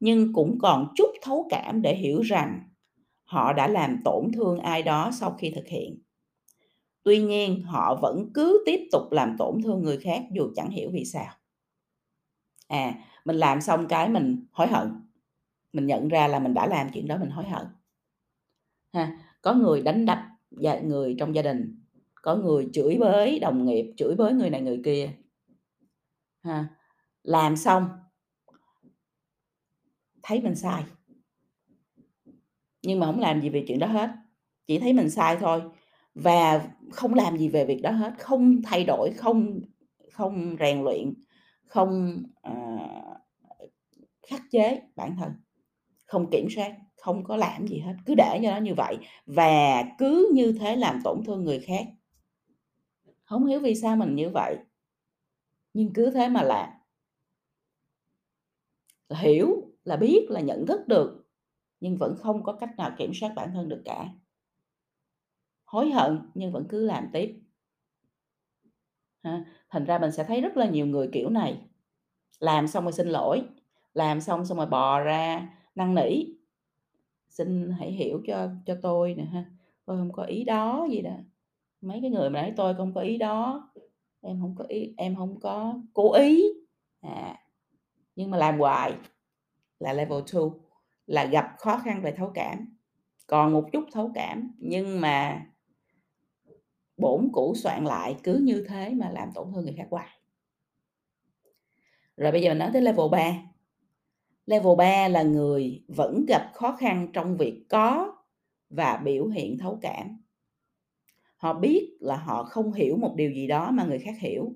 nhưng 0.01 0.33
cũng 0.33 0.59
còn 0.63 0.93
chút 0.97 1.11
thấu 1.23 1.47
cảm 1.51 1.83
để 1.83 1.95
hiểu 1.95 2.21
rằng 2.21 2.61
họ 3.25 3.53
đã 3.53 3.69
làm 3.69 4.01
tổn 4.05 4.33
thương 4.33 4.59
ai 4.59 4.83
đó 4.83 5.11
sau 5.13 5.37
khi 5.39 5.51
thực 5.51 5.67
hiện. 5.67 6.03
Tuy 7.03 7.19
nhiên, 7.19 7.63
họ 7.63 7.99
vẫn 8.03 8.31
cứ 8.35 8.63
tiếp 8.67 8.89
tục 8.93 9.03
làm 9.11 9.37
tổn 9.39 9.63
thương 9.63 9.83
người 9.83 9.99
khác 9.99 10.23
dù 10.33 10.51
chẳng 10.57 10.71
hiểu 10.71 10.91
vì 10.93 11.05
sao. 11.05 11.33
À, 12.71 12.95
mình 13.25 13.37
làm 13.37 13.61
xong 13.61 13.89
cái 13.89 14.09
mình 14.09 14.47
hối 14.53 14.67
hận, 14.67 14.89
mình 15.73 15.87
nhận 15.87 16.09
ra 16.09 16.29
là 16.29 16.39
mình 16.39 16.55
đã 16.55 16.67
làm 16.67 16.89
chuyện 16.93 17.09
đó 17.09 17.17
mình 17.17 17.31
hối 17.31 17.49
hận. 17.49 17.67
Ha, 18.93 19.19
có 19.43 19.55
người 19.55 19.83
đánh 19.83 20.07
đập 20.07 20.19
người 20.83 21.17
trong 21.19 21.35
gia 21.35 21.43
đình, 21.43 21.85
có 22.15 22.37
người 22.37 22.69
chửi 22.73 22.97
bới 23.01 23.39
đồng 23.39 23.67
nghiệp, 23.67 23.95
chửi 23.97 24.15
bới 24.15 24.33
người 24.33 24.51
này 24.51 24.61
người 24.61 24.81
kia. 24.85 25.11
Ha, 26.43 26.69
làm 27.23 27.57
xong 27.57 27.89
thấy 30.23 30.41
mình 30.41 30.55
sai. 30.55 30.85
Nhưng 32.83 33.01
mà 33.01 33.07
không 33.07 33.21
làm 33.21 33.43
gì 33.43 33.49
về 33.49 33.65
chuyện 33.69 33.79
đó 33.79 33.87
hết, 33.87 34.11
chỉ 34.67 34.79
thấy 34.79 34.93
mình 34.93 35.11
sai 35.11 35.37
thôi 35.41 35.63
và 36.15 36.69
không 36.93 37.15
làm 37.15 37.39
gì 37.39 37.49
về 37.49 37.65
việc 37.65 37.83
đó 37.83 37.91
hết, 37.91 38.13
không 38.19 38.63
thay 38.63 38.85
đổi, 38.85 39.13
không 39.17 39.61
không 40.13 40.57
rèn 40.61 40.85
luyện, 40.85 41.15
không, 41.71 42.23
à, 42.43 42.55
khắc 44.29 44.43
chế 44.51 44.83
bản 44.97 45.17
thân, 45.19 45.33
không 46.07 46.31
kiểm 46.31 46.49
soát, 46.55 46.77
không 46.97 47.25
có 47.25 47.37
làm 47.37 47.67
gì 47.67 47.79
hết, 47.79 47.95
cứ 48.07 48.15
để 48.15 48.41
cho 48.43 48.51
nó 48.51 48.59
như 48.59 48.75
vậy 48.75 48.99
và 49.27 49.85
cứ 49.99 50.31
như 50.35 50.53
thế 50.61 50.77
làm 50.77 51.01
tổn 51.05 51.23
thương 51.27 51.45
người 51.45 51.61
khác. 51.61 51.87
Không 53.25 53.47
hiểu 53.47 53.61
vì 53.61 53.75
sao 53.75 53.97
mình 53.97 54.15
như 54.15 54.31
vậy. 54.31 54.57
Nhưng 55.75 55.93
cứ 55.93 56.11
thế 56.11 56.29
mà 56.29 56.43
làm. 56.43 56.71
Hiểu 59.11 59.49
là 59.85 59.97
biết, 59.97 60.27
là 60.29 60.41
nhận 60.41 60.67
thức 60.67 60.81
được, 60.89 61.29
nhưng 61.81 61.97
vẫn 61.97 62.17
không 62.19 62.43
có 62.43 62.53
cách 62.53 62.71
nào 62.77 62.95
kiểm 62.99 63.13
soát 63.15 63.33
bản 63.37 63.51
thân 63.55 63.69
được 63.69 63.83
cả. 63.85 64.09
Hối 65.65 65.91
hận 65.91 66.31
nhưng 66.35 66.53
vẫn 66.53 66.67
cứ 66.69 66.87
làm 66.87 67.09
tiếp. 67.13 67.41
Ha, 69.23 69.45
thành 69.71 69.85
ra 69.85 69.99
mình 69.99 70.13
sẽ 70.13 70.25
thấy 70.25 70.41
rất 70.41 70.57
là 70.57 70.67
nhiều 70.67 70.87
người 70.87 71.09
kiểu 71.13 71.31
này, 71.31 71.59
làm 72.41 72.69
xong 72.69 72.85
rồi 72.85 72.93
xin 72.93 73.09
lỗi, 73.09 73.43
làm 73.95 74.21
xong 74.21 74.45
xong 74.47 74.59
rồi 74.59 74.67
bò 74.67 75.01
ra 75.01 75.49
năn 75.75 75.95
nỉ. 75.95 76.25
"Xin 77.31 77.71
hãy 77.81 77.93
hiểu 77.93 78.23
cho 78.27 78.51
cho 78.67 78.77
tôi 78.83 79.15
nè 79.15 79.25
ha, 79.25 79.45
tôi 79.87 79.99
không 79.99 80.13
có 80.13 80.25
ý 80.25 80.45
đó" 80.45 80.89
gì 80.91 81.03
đó. 81.03 81.13
Mấy 81.83 82.01
cái 82.03 82.11
người 82.11 82.31
mà 82.31 82.43
nói 82.43 82.53
"Tôi 82.57 82.75
không 82.75 82.95
có 82.95 83.01
ý 83.01 83.19
đó, 83.19 83.71
em 84.23 84.41
không 84.41 84.55
có 84.59 84.65
ý 84.69 84.95
em 84.99 85.17
không 85.17 85.41
có 85.41 85.75
cố 85.95 86.15
ý." 86.15 86.45
À, 87.03 87.37
nhưng 88.17 88.31
mà 88.31 88.39
làm 88.39 88.59
hoài 88.61 88.95
là 89.81 89.93
level 89.93 90.23
2 90.35 90.43
là 91.07 91.27
gặp 91.27 91.47
khó 91.59 91.79
khăn 91.79 92.03
về 92.03 92.13
thấu 92.13 92.33
cảm, 92.35 92.77
còn 93.29 93.53
một 93.55 93.65
chút 93.73 93.85
thấu 93.93 94.13
cảm 94.15 94.53
nhưng 94.59 95.01
mà 95.01 95.47
bổn 97.01 97.29
cũ 97.33 97.55
soạn 97.57 97.85
lại 97.85 98.17
cứ 98.23 98.35
như 98.43 98.65
thế 98.69 98.95
mà 98.95 99.11
làm 99.11 99.29
tổn 99.35 99.53
thương 99.55 99.65
người 99.65 99.75
khác 99.77 99.87
hoài. 99.91 100.09
Rồi 102.17 102.33
bây 102.33 102.43
giờ 102.43 102.55
nói 102.55 102.71
tới 102.73 102.83
level 102.83 103.11
3. 103.11 103.43
Level 104.47 104.77
3 104.79 105.09
là 105.09 105.23
người 105.23 105.85
vẫn 105.89 106.25
gặp 106.29 106.51
khó 106.55 106.77
khăn 106.77 107.09
trong 107.13 107.37
việc 107.37 107.65
có 107.69 108.17
và 108.71 108.97
biểu 108.97 109.27
hiện 109.27 109.59
thấu 109.59 109.79
cảm. 109.83 110.19
Họ 111.37 111.53
biết 111.53 111.97
là 112.01 112.17
họ 112.17 112.45
không 112.45 112.73
hiểu 112.73 112.97
một 112.97 113.15
điều 113.17 113.31
gì 113.31 113.47
đó 113.47 113.71
mà 113.71 113.85
người 113.85 113.99
khác 113.99 114.15
hiểu. 114.19 114.53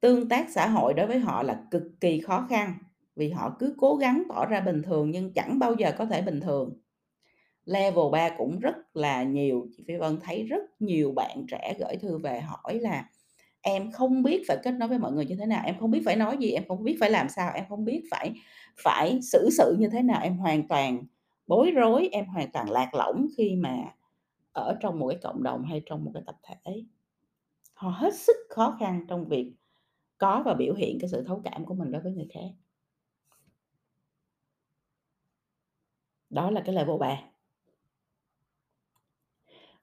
Tương 0.00 0.28
tác 0.28 0.50
xã 0.50 0.68
hội 0.68 0.94
đối 0.94 1.06
với 1.06 1.18
họ 1.18 1.42
là 1.42 1.66
cực 1.70 1.82
kỳ 2.00 2.20
khó 2.20 2.46
khăn 2.50 2.74
vì 3.16 3.30
họ 3.30 3.56
cứ 3.58 3.74
cố 3.78 3.96
gắng 3.96 4.22
tỏ 4.28 4.46
ra 4.46 4.60
bình 4.60 4.82
thường 4.82 5.10
nhưng 5.10 5.32
chẳng 5.32 5.58
bao 5.58 5.74
giờ 5.74 5.92
có 5.98 6.06
thể 6.06 6.22
bình 6.22 6.40
thường. 6.40 6.81
Level 7.64 8.04
3 8.12 8.28
cũng 8.38 8.60
rất 8.60 8.96
là 8.96 9.22
nhiều, 9.22 9.66
chị 9.76 9.84
Phi 9.88 9.96
Vân 9.96 10.18
thấy 10.22 10.42
rất 10.42 10.62
nhiều 10.82 11.12
bạn 11.16 11.46
trẻ 11.48 11.74
gửi 11.78 11.96
thư 11.96 12.18
về 12.18 12.40
hỏi 12.40 12.74
là 12.80 13.08
em 13.60 13.92
không 13.92 14.22
biết 14.22 14.42
phải 14.48 14.56
kết 14.64 14.72
nối 14.72 14.88
với 14.88 14.98
mọi 14.98 15.12
người 15.12 15.26
như 15.26 15.36
thế 15.36 15.46
nào, 15.46 15.62
em 15.66 15.76
không 15.80 15.90
biết 15.90 16.02
phải 16.04 16.16
nói 16.16 16.36
gì, 16.40 16.50
em 16.50 16.64
không 16.68 16.84
biết 16.84 16.96
phải 17.00 17.10
làm 17.10 17.28
sao, 17.28 17.52
em 17.54 17.64
không 17.68 17.84
biết 17.84 18.02
phải 18.10 18.32
phải 18.82 19.20
xử 19.22 19.50
sự 19.52 19.76
như 19.78 19.88
thế 19.88 20.02
nào, 20.02 20.20
em 20.22 20.36
hoàn 20.36 20.68
toàn 20.68 21.04
bối 21.46 21.70
rối, 21.70 22.08
em 22.12 22.26
hoàn 22.26 22.52
toàn 22.52 22.70
lạc 22.70 22.94
lõng 22.94 23.26
khi 23.36 23.56
mà 23.56 23.76
ở 24.52 24.76
trong 24.80 24.98
một 24.98 25.08
cái 25.08 25.18
cộng 25.22 25.42
đồng 25.42 25.64
hay 25.64 25.82
trong 25.86 26.04
một 26.04 26.10
cái 26.14 26.22
tập 26.26 26.36
thể. 26.42 26.84
Họ 27.74 27.90
hết 27.90 28.14
sức 28.14 28.36
khó 28.50 28.76
khăn 28.80 29.06
trong 29.08 29.28
việc 29.28 29.52
có 30.18 30.42
và 30.46 30.54
biểu 30.54 30.74
hiện 30.74 30.98
cái 31.00 31.08
sự 31.10 31.24
thấu 31.26 31.40
cảm 31.44 31.64
của 31.64 31.74
mình 31.74 31.90
đối 31.92 32.02
với 32.02 32.12
người 32.12 32.28
khác. 32.34 32.50
Đó 36.30 36.50
là 36.50 36.62
cái 36.66 36.74
level 36.74 36.98
3. 37.00 37.31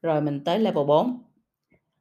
Rồi 0.02 0.22
mình 0.22 0.44
tới 0.46 0.60
level 0.60 0.86
4. 0.88 1.24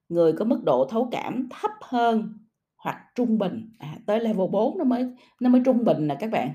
Người 0.08 0.32
có 0.32 0.44
mức 0.44 0.60
độ 0.64 0.86
thấu 0.90 1.08
cảm 1.12 1.48
thấp 1.50 1.70
hơn 1.82 2.32
hoặc 2.76 2.98
trung 3.14 3.38
bình, 3.38 3.72
à, 3.78 3.98
tới 4.06 4.20
level 4.20 4.50
4 4.50 4.78
nó 4.78 4.84
mới 4.84 5.06
nó 5.40 5.50
mới 5.50 5.62
trung 5.64 5.84
bình 5.84 6.06
nè 6.08 6.16
các 6.20 6.30
bạn. 6.30 6.52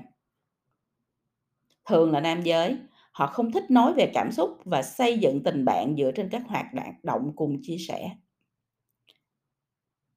Thường 1.86 2.12
là 2.12 2.20
nam 2.20 2.42
giới, 2.42 2.76
họ 3.12 3.26
không 3.26 3.52
thích 3.52 3.70
nói 3.70 3.94
về 3.94 4.10
cảm 4.14 4.32
xúc 4.32 4.58
và 4.64 4.82
xây 4.82 5.18
dựng 5.18 5.42
tình 5.42 5.64
bạn 5.64 5.96
dựa 5.98 6.12
trên 6.14 6.28
các 6.30 6.42
hoạt 6.46 6.66
động 7.02 7.32
cùng 7.36 7.56
chia 7.62 7.76
sẻ. 7.88 8.10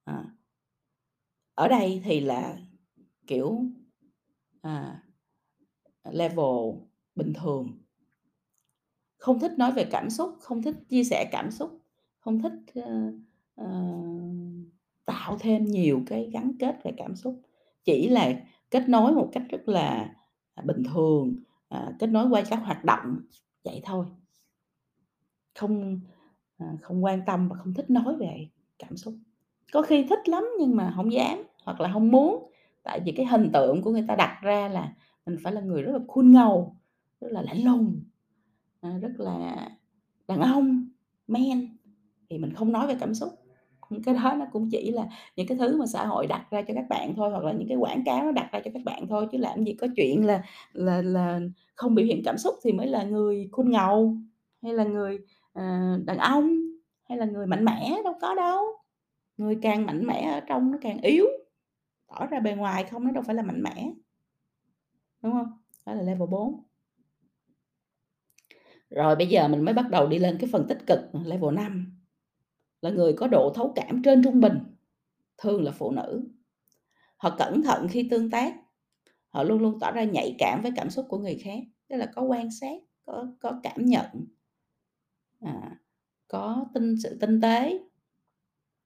À. 0.06 0.24
Ở 1.56 1.68
đây 1.68 2.02
thì 2.04 2.20
là, 2.20 2.58
kiểu, 3.28 3.62
à, 4.62 5.04
level 6.04 6.76
bình 7.16 7.34
thường. 7.34 7.87
Không 9.18 9.40
thích 9.40 9.52
nói 9.58 9.72
về 9.72 9.84
cảm 9.92 10.10
xúc, 10.10 10.36
không 10.40 10.62
thích 10.62 10.76
chia 10.90 11.04
sẻ 11.04 11.30
cảm 11.32 11.52
xúc, 11.52 11.82
không 12.20 12.42
thích, 12.42 12.54
uh, 12.80 13.14
uh, 13.62 13.68
tạo 15.06 15.38
thêm 15.40 15.66
nhiều 15.66 16.02
cái 16.06 16.30
gắn 16.34 16.52
kết 16.60 16.76
về 16.84 16.92
cảm 16.98 17.16
xúc, 17.16 17.42
chỉ 17.84 18.10
là 18.10 18.34
kết 18.72 18.90
nối 18.90 19.12
một 19.12 19.30
cách 19.34 19.44
rất 19.50 19.70
là, 19.70 20.16
à, 20.54 20.64
bình 20.66 20.84
thường, 20.84 21.36
uh, 21.76 21.94
kết 22.00 22.08
nối 22.08 22.28
qua 22.30 22.42
các 22.50 22.60
hoạt 22.64 22.86
động, 22.86 23.20
vậy 23.64 23.82
thôi. 23.84 24.06
Không, 25.56 26.00
uh, 26.64 26.82
không 26.82 27.04
quan 27.04 27.22
tâm 27.26 27.50
và 27.50 27.56
không 27.56 27.74
thích 27.74 27.90
nói 27.90 28.16
về 28.16 28.48
cảm 28.80 28.98
xúc. 28.98 29.14
Có 29.74 29.82
khi 29.82 30.04
thích 30.10 30.30
lắm 30.30 30.44
nhưng 30.60 30.76
mà 30.76 30.94
không 30.96 31.14
dám 31.14 31.44
hoặc 31.64 31.82
là 31.82 31.94
không 31.94 32.12
muốn, 32.12 32.52
tại 32.84 33.00
vì 33.06 33.12
cái 33.12 33.26
hình 33.26 33.50
tượng 33.54 33.82
của 33.82 33.92
người 33.92 34.06
ta 34.08 34.16
đặt 34.16 34.40
ra 34.42 34.68
là 34.68 34.94
mình 35.26 35.38
phải 35.44 35.54
là 35.54 35.62
người 35.62 35.82
rất 35.82 35.92
là 35.92 36.00
cool 36.08 36.26
ngầu, 36.26 36.76
rất 37.22 37.28
là 37.32 37.42
lạnh 37.42 37.64
lùng, 37.64 38.04
à, 38.82 38.98
rất 39.02 39.12
là 39.18 39.68
đàn 40.28 40.42
ông, 40.42 40.90
men 41.28 41.78
thì 42.30 42.38
mình 42.38 42.54
không 42.54 42.72
nói 42.72 42.88
về 42.88 42.96
cảm 43.00 43.14
xúc. 43.16 43.30
Cái 44.06 44.16
đó 44.16 44.34
nó 44.40 44.46
cũng 44.52 44.70
chỉ 44.72 44.92
là 44.92 45.08
những 45.36 45.48
cái 45.48 45.58
thứ 45.58 45.78
mà 45.78 45.86
xã 45.86 46.06
hội 46.06 46.28
đặt 46.28 46.48
ra 46.52 46.62
cho 46.62 46.74
các 46.74 46.86
bạn 46.90 47.14
thôi, 47.16 47.32
hoặc 47.32 47.44
là 47.44 47.52
những 47.54 47.68
cái 47.68 47.78
quảng 47.78 48.04
cáo 48.06 48.26
nó 48.26 48.32
đặt 48.32 48.50
ra 48.52 48.60
cho 48.66 48.72
các 48.74 48.84
bạn 48.86 49.08
thôi, 49.08 49.28
chứ 49.32 49.38
làm 49.38 49.64
gì 49.66 49.74
có 49.74 49.88
chuyện 49.96 50.26
là 50.26 50.44
là 50.74 51.02
là 51.02 51.40
không 51.76 51.96
biểu 51.96 52.06
hiện 52.06 52.22
cảm 52.26 52.38
xúc 52.38 52.56
thì 52.64 52.72
mới 52.72 52.88
là 52.88 53.04
người 53.04 53.50
khôn 53.52 53.72
ngầu, 53.72 54.16
hay 54.64 54.74
là 54.74 54.84
người, 54.84 55.20
ờ, 55.54 55.64
đàn 56.06 56.18
ông, 56.18 56.58
hay 57.10 57.18
là 57.18 57.26
người 57.26 57.48
mạnh 57.48 57.66
mẽ, 57.66 57.98
đâu 58.04 58.14
có 58.22 58.36
đâu. 58.36 58.64
Người 59.38 59.58
càng 59.62 59.86
mạnh 59.86 60.08
mẽ 60.08 60.22
ở 60.34 60.40
trong 60.40 60.72
nó 60.72 60.78
càng 60.82 61.02
yếu, 61.02 61.26
tỏ 62.08 62.26
ra 62.28 62.40
bề 62.40 62.56
ngoài 62.56 62.84
không 62.84 63.04
nó 63.06 63.12
đâu 63.12 63.24
phải 63.28 63.36
là 63.36 63.44
mạnh 63.44 63.64
mẽ. 63.64 63.92
Đúng 65.24 65.32
không? 65.34 65.48
Đó 65.86 65.94
là 65.94 66.02
level 66.02 66.30
4. 66.30 66.67
Rồi 68.90 69.16
bây 69.16 69.28
giờ 69.28 69.48
mình 69.48 69.66
mới 69.66 69.74
bắt 69.74 69.90
đầu 69.90 70.08
đi 70.08 70.20
lên 70.20 70.38
cái 70.40 70.50
phần 70.54 70.66
tích 70.68 70.88
cực, 70.88 71.00
level 71.26 71.56
5 71.56 71.98
là 72.82 72.90
người 72.90 73.14
có 73.14 73.28
độ 73.28 73.52
thấu 73.56 73.74
cảm 73.76 74.02
trên 74.04 74.24
trung 74.24 74.42
bình, 74.42 74.60
thường 75.38 75.64
là 75.64 75.72
phụ 75.72 75.92
nữ. 75.92 76.24
Họ 77.18 77.36
cẩn 77.38 77.64
thận 77.64 77.88
khi 77.90 78.08
tương 78.12 78.30
tác, 78.30 78.56
họ 79.30 79.44
luôn 79.44 79.62
luôn 79.62 79.80
tỏ 79.80 79.92
ra 79.92 80.04
nhạy 80.04 80.36
cảm 80.40 80.62
với 80.62 80.72
cảm 80.76 80.90
xúc 80.90 81.06
của 81.10 81.18
người 81.18 81.38
khác, 81.44 81.60
tức 81.88 81.98
là 81.98 82.06
có 82.16 82.22
quan 82.22 82.52
sát, 82.52 82.78
có 83.06 83.28
có 83.40 83.60
cảm 83.64 83.86
nhận, 83.86 84.06
à, 85.42 85.80
có 86.28 86.66
tinh 86.74 86.96
sự 87.04 87.18
tinh 87.22 87.42
tế 87.42 87.80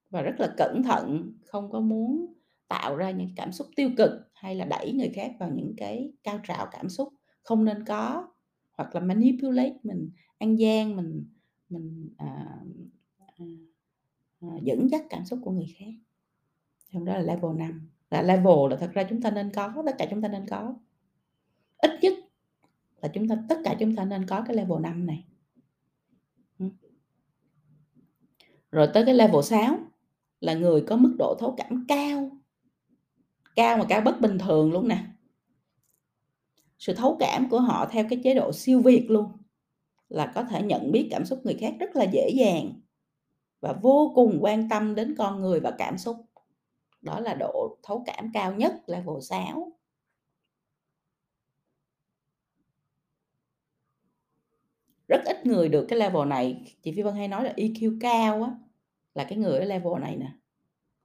và 0.10 0.22
rất 0.22 0.36
là 0.40 0.54
cẩn 0.58 0.84
thận, 0.84 1.34
không 1.46 1.72
có 1.72 1.80
muốn 1.80 2.34
tạo 2.68 2.96
ra 2.96 3.12
những 3.12 3.30
cảm 3.36 3.52
xúc 3.52 3.68
tiêu 3.76 3.90
cực 3.98 4.12
hay 4.34 4.56
là 4.56 4.66
đẩy 4.66 4.94
người 4.94 5.12
khác 5.16 5.32
vào 5.40 5.50
những 5.50 5.74
cái 5.78 6.14
cao 6.24 6.40
trào 6.48 6.68
cảm 6.72 6.90
xúc 6.90 7.14
không 7.44 7.66
nên 7.66 7.86
có, 7.86 8.28
hoặc 8.74 8.96
là 8.96 9.02
manipulate, 9.02 9.78
mình 9.84 10.12
ăn 10.38 10.60
gian, 10.60 10.96
mình 10.96 11.26
mình, 11.72 12.10
à, 12.18 12.58
à, 13.18 13.46
à, 14.42 14.48
dẫn 14.62 14.90
dắt 14.92 15.04
cảm 15.10 15.26
xúc 15.26 15.40
của 15.44 15.52
người 15.52 15.76
khác. 15.78 15.92
Trong 16.94 17.06
đó 17.06 17.14
là 17.14 17.22
level 17.22 17.58
5, 17.58 17.90
là 18.10 18.22
level 18.22 18.70
là 18.70 18.78
thật 18.80 18.92
ra 18.94 19.04
chúng 19.10 19.22
ta 19.22 19.32
nên 19.32 19.52
có, 19.54 19.74
tất 19.86 19.96
cả 19.98 20.08
chúng 20.10 20.22
ta 20.22 20.28
nên 20.28 20.48
có. 20.48 20.76
Ít 21.78 21.92
nhất 22.02 22.14
là 23.02 23.08
chúng 23.08 23.28
ta 23.28 23.44
tất 23.50 23.60
cả 23.64 23.76
chúng 23.80 23.96
ta 23.96 24.06
nên 24.06 24.26
có 24.28 24.44
cái 24.48 24.56
level 24.56 24.80
5 24.82 25.06
này. 25.06 25.26
Rồi 28.72 28.88
tới 28.94 29.06
cái 29.06 29.16
level 29.16 29.42
6 29.42 29.80
là 30.40 30.54
người 30.54 30.82
có 30.88 30.96
mức 30.96 31.16
độ 31.20 31.36
thấu 31.40 31.56
cảm 31.58 31.86
cao. 31.88 32.38
Cao 33.56 33.78
mà 33.78 33.86
cao 33.90 34.02
bất 34.02 34.22
bình 34.22 34.38
thường 34.38 34.72
luôn 34.72 34.88
nè. 34.88 35.11
Sự 36.82 36.94
thấu 36.94 37.18
cảm 37.20 37.50
của 37.50 37.60
họ 37.60 37.86
theo 37.92 38.06
cái 38.10 38.20
chế 38.24 38.34
độ 38.34 38.52
siêu 38.52 38.82
việt 38.82 39.06
luôn, 39.10 39.32
là 40.10 40.32
có 40.36 40.44
thể 40.44 40.62
nhận 40.62 40.92
biết 40.92 41.08
cảm 41.12 41.26
xúc 41.26 41.40
người 41.44 41.58
khác 41.62 41.74
rất 41.80 41.96
là 41.96 42.04
dễ 42.04 42.30
dàng 42.36 42.82
và 43.60 43.74
vô 43.74 44.12
cùng 44.16 44.38
quan 44.42 44.70
tâm 44.70 44.96
đến 44.96 45.16
con 45.18 45.42
người 45.42 45.60
và 45.60 45.72
cảm 45.78 45.98
xúc. 45.98 46.18
Đó 47.02 47.20
là 47.20 47.34
độ 47.34 47.78
thấu 47.84 48.04
cảm 48.06 48.32
cao 48.34 48.54
nhất, 48.56 48.74
là 48.88 48.98
level 48.98 49.16
6. 49.22 49.72
Rất 55.08 55.22
ít 55.26 55.46
người 55.46 55.70
được 55.70 55.86
cái 55.90 56.00
level 56.00 56.28
này, 56.28 56.76
chị 56.82 56.92
Phi 56.92 57.02
Vân 57.02 57.16
hay 57.16 57.28
nói 57.28 57.44
là 57.44 57.54
EQ 57.58 57.98
cao 58.02 58.44
á, 58.44 58.52
là 59.14 59.24
cái 59.24 59.38
người 59.38 59.60
ở 59.60 59.66
level 59.66 60.02
này 60.02 60.16
nè. 60.16 60.32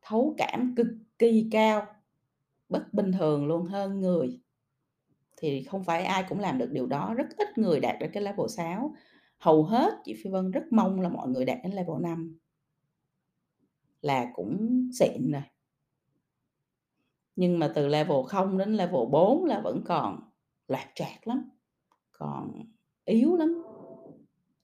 Thấu 0.02 0.34
cảm 0.38 0.74
cực 0.76 0.88
kỳ 1.18 1.48
cao, 1.52 1.86
bất 2.68 2.84
bình 2.92 3.12
thường 3.12 3.46
luôn, 3.46 3.66
hơn 3.66 4.00
người. 4.00 4.45
Thì 5.36 5.62
không 5.64 5.84
phải 5.84 6.04
ai 6.04 6.24
cũng 6.28 6.40
làm 6.40 6.58
được 6.58 6.70
điều 6.72 6.86
đó, 6.86 7.14
rất 7.14 7.26
ít 7.36 7.58
người 7.58 7.80
đạt 7.80 7.96
được 8.00 8.06
cái 8.12 8.22
level 8.22 8.46
6. 8.48 8.94
Hầu 9.38 9.64
hết 9.64 9.92
chị 10.04 10.14
Phi 10.24 10.30
Vân 10.30 10.50
rất 10.50 10.64
mong 10.70 11.00
là 11.00 11.08
mọi 11.08 11.28
người 11.28 11.44
đạt 11.44 11.58
đến 11.62 11.72
level 11.72 12.02
5. 12.02 12.38
Là 14.02 14.30
cũng 14.34 14.88
xịn 14.98 15.32
rồi. 15.32 15.42
Nhưng 17.36 17.58
mà 17.58 17.72
từ 17.74 17.88
level 17.88 18.16
0 18.28 18.58
đến 18.58 18.74
level 18.74 19.08
4 19.10 19.44
là 19.44 19.60
vẫn 19.60 19.82
còn 19.84 20.20
loạt 20.68 20.88
trạc 20.94 21.28
lắm, 21.28 21.50
còn 22.12 22.64
yếu 23.04 23.36
lắm 23.36 23.62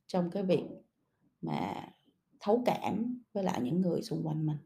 trong 0.07 0.31
cái 0.31 0.43
việc 0.43 0.65
mà 1.41 1.89
thấu 2.41 2.63
cảm 2.67 3.23
với 3.33 3.45
lại 3.45 3.61
những 3.63 3.81
người 3.81 4.03
xung 4.03 4.27
quanh 4.27 4.47
mình. 4.47 4.57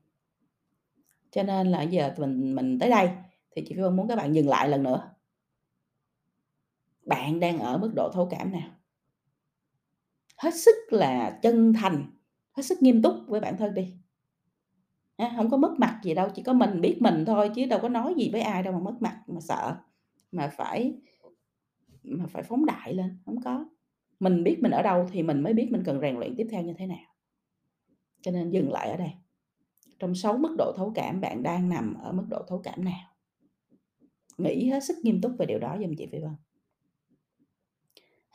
Cho 1.31 1.43
nên 1.43 1.67
là 1.67 1.83
giờ 1.83 2.15
mình 2.19 2.55
mình 2.55 2.79
tới 2.79 2.91
đây 2.91 3.11
thì 3.51 3.63
chị 3.67 3.75
Phi 3.75 3.83
Vân 3.83 3.97
muốn 3.97 4.09
các 4.09 4.17
bạn 4.17 4.35
dừng 4.35 4.49
lại 4.49 4.69
lần 4.69 4.83
nữa. 4.83 5.16
Bạn 7.07 7.41
đang 7.41 7.59
ở 7.59 7.79
mức 7.79 7.93
độ 7.97 8.11
thấu 8.13 8.29
cảm 8.31 8.53
nào? 8.53 8.71
Hết 10.37 10.55
sức 10.55 10.75
là 10.91 11.39
chân 11.43 11.73
thành, 11.73 12.11
hết 12.53 12.63
sức 12.63 12.83
nghiêm 12.83 13.03
túc 13.03 13.15
với 13.27 13.41
bản 13.41 13.57
thân 13.57 13.75
đi. 13.75 13.95
à, 15.17 15.33
không 15.37 15.51
có 15.51 15.57
mất 15.57 15.75
mặt 15.79 16.01
gì 16.03 16.15
đâu, 16.15 16.29
chỉ 16.35 16.43
có 16.43 16.53
mình 16.53 16.81
biết 16.81 16.97
mình 17.01 17.25
thôi 17.25 17.51
chứ 17.55 17.67
đâu 17.67 17.79
có 17.83 17.89
nói 17.89 18.15
gì 18.17 18.31
với 18.33 18.41
ai 18.41 18.63
đâu 18.63 18.73
mà 18.73 18.79
mất 18.79 18.97
mặt, 19.01 19.23
mà 19.27 19.41
sợ, 19.41 19.77
mà 20.33 20.49
phải 20.57 20.95
mà 22.03 22.27
phải 22.27 22.43
phóng 22.43 22.67
đại 22.67 22.95
lên, 22.95 23.19
không 23.25 23.41
có. 23.45 23.65
Mình 24.21 24.45
biết 24.45 24.59
mình 24.61 24.73
ở 24.73 24.83
đâu 24.83 25.09
thì 25.13 25.23
mình 25.23 25.43
mới 25.43 25.53
biết 25.53 25.69
mình 25.71 25.83
cần 25.85 26.01
rèn 26.01 26.17
luyện 26.17 26.35
tiếp 26.37 26.47
theo 26.51 26.63
như 26.63 26.75
thế 26.79 26.87
nào. 26.87 27.15
Cho 28.23 28.31
nên 28.31 28.51
dừng 28.51 28.73
lại 28.73 28.91
ở 28.91 28.97
đây. 28.97 29.11
Trong 29.99 30.15
6 30.15 30.39
mức 30.39 30.55
độ 30.59 30.73
thấu 30.77 30.93
cảm 30.95 31.21
bạn 31.21 31.43
đang 31.43 31.69
nằm 31.69 31.95
ở 32.03 32.13
mức 32.13 32.25
độ 32.29 32.43
thấu 32.49 32.61
cảm 32.65 32.85
nào? 32.85 33.15
Nghĩ 34.39 34.69
hết 34.69 34.85
sức 34.85 34.97
nghiêm 35.03 35.21
túc 35.21 35.33
về 35.39 35.47
điều 35.47 35.59
đó 35.59 35.77
giùm 35.81 35.95
chị 35.99 36.07
Phi 36.13 36.19
Vân. 36.19 36.35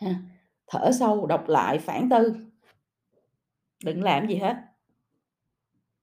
Ha, 0.02 0.22
thở 0.68 0.92
sâu, 1.00 1.26
đọc 1.26 1.48
lại, 1.48 1.80
phản 1.80 2.10
tư. 2.10 2.36
Đừng 3.84 4.04
làm 4.04 4.28
gì 4.28 4.36
hết. 4.36 4.56